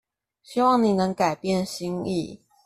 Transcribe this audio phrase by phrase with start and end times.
[0.41, 2.41] 希望你能改變心意